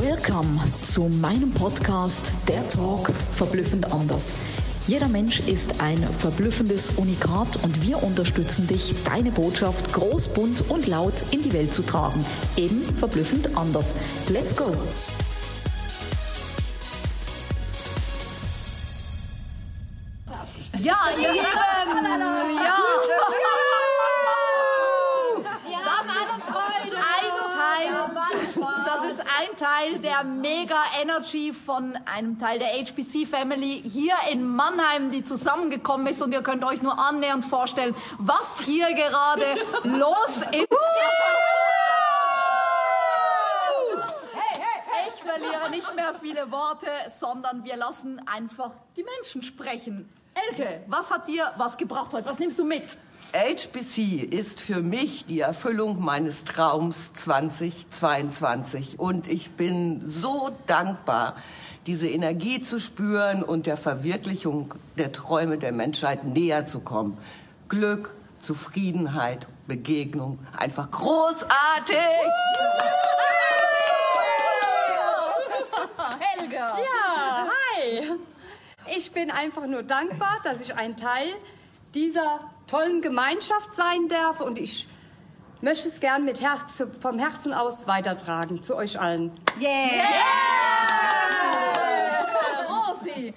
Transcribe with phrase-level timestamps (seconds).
[0.00, 4.38] Welcome zu meinem Podcast Der Talk verblüffend anders.
[4.86, 10.86] Jeder Mensch ist ein verblüffendes Unikat und wir unterstützen dich, deine Botschaft groß, bunt und
[10.86, 12.24] laut in die Welt zu tragen.
[12.56, 13.94] Eben verblüffend anders.
[14.30, 14.74] Let's go!
[20.80, 22.82] Ja, ihr Lieben, ja.
[28.84, 34.46] Das ist ein Teil der Mega Energy von einem Teil der HBC Family hier in
[34.46, 39.44] Mannheim, die zusammengekommen ist und ihr könnt euch nur annähernd vorstellen, was hier gerade
[39.84, 40.68] los ist.
[45.14, 46.88] Ich verliere nicht mehr viele Worte,
[47.18, 50.08] sondern wir lassen einfach die Menschen sprechen.
[50.34, 52.26] Elke, was hat dir was gebracht heute?
[52.26, 52.84] Was nimmst du mit?
[53.34, 61.34] HBC ist für mich die Erfüllung meines Traums 2022 und ich bin so dankbar,
[61.86, 67.18] diese Energie zu spüren und der Verwirklichung der Träume der Menschheit näher zu kommen.
[67.68, 71.96] Glück, Zufriedenheit, Begegnung, einfach großartig!
[76.20, 76.78] Helga!
[76.78, 77.01] Ja.
[78.94, 81.32] Ich bin einfach nur dankbar, dass ich ein Teil
[81.94, 84.86] dieser tollen Gemeinschaft sein darf und ich
[85.62, 89.32] möchte es gern mit Herz, vom Herzen aus weitertragen zu euch allen.
[89.58, 89.70] Yeah!
[92.68, 93.32] Rosi!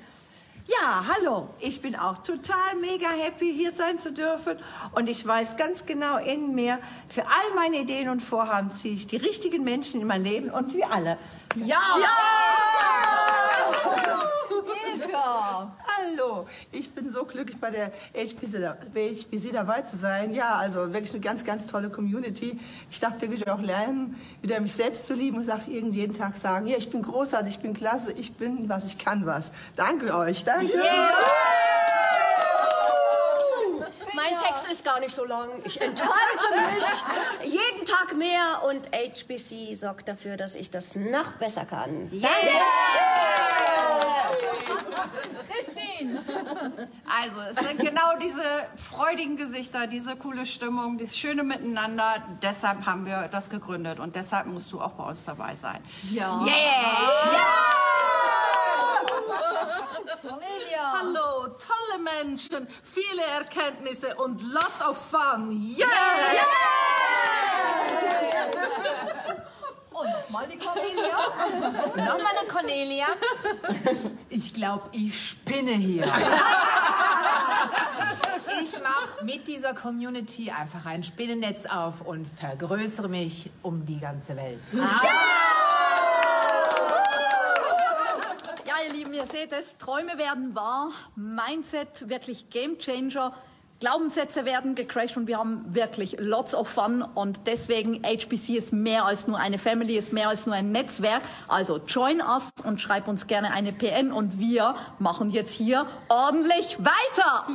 [0.68, 1.48] Ja, hallo.
[1.62, 4.58] Ich bin auch total mega happy, hier sein zu dürfen.
[4.92, 9.08] Und ich weiß ganz genau in mir, für all meine Ideen und Vorhaben ziehe ich
[9.08, 11.18] die richtigen Menschen in mein Leben und wir alle.
[11.56, 11.78] Ja!
[11.96, 12.35] Ilka!
[16.26, 20.34] Hallo, ich bin so glücklich bei der HPC, da- bei HPC dabei zu sein.
[20.34, 22.60] Ja, also wirklich eine ganz, ganz tolle Community.
[22.90, 26.36] Ich darf wirklich auch lernen, wieder mich selbst zu lieben und sag irgendwie jeden Tag
[26.36, 29.52] sagen, ja, ich bin großartig, ich bin klasse, ich bin was, ich kann was.
[29.76, 30.74] Danke euch, danke.
[34.14, 35.50] Mein Text ist gar nicht so lang.
[35.66, 36.46] Ich enthalte
[37.44, 42.10] mich jeden Tag mehr und HBC sorgt dafür, dass ich das noch besser kann.
[42.10, 43.05] Christine!
[47.08, 48.44] Also, es sind genau diese
[48.76, 52.24] freudigen Gesichter, diese coole Stimmung, dieses schöne Miteinander.
[52.42, 55.84] Deshalb haben wir das gegründet und deshalb musst du auch bei uns dabei sein.
[56.12, 56.40] Ja!
[60.22, 60.94] Cornelia!
[61.00, 65.52] Hallo, tolle Menschen, viele Erkenntnisse und lot of fun.
[65.52, 65.86] Yeah!
[70.06, 71.18] Und nochmal die Cornelia.
[72.14, 73.08] Nochmal eine Cornelia.
[74.30, 76.06] Ich glaube, ich spinne hier.
[78.64, 84.38] Ich mache mit dieser Community einfach ein Spinnennetz auf und vergrößere mich um die ganze
[84.38, 84.62] Welt.
[88.66, 93.34] Ja, ihr Lieben, ihr seht es, Träume werden wahr, Mindset wirklich Game Changer,
[93.82, 99.06] Glaubenssätze werden gecrashed und wir haben wirklich lots of fun und deswegen HBC ist mehr
[99.06, 101.22] als nur eine Family, ist mehr als nur ein Netzwerk.
[101.50, 106.78] Also join us und schreib uns gerne eine PN und wir machen jetzt hier ordentlich
[106.80, 107.48] weiter.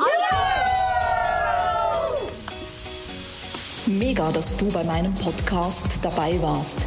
[3.87, 6.87] Mega, dass du bei meinem Podcast dabei warst.